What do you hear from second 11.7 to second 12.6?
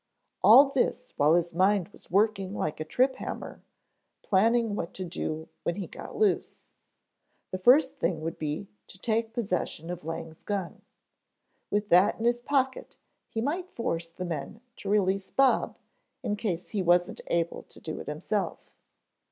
that in his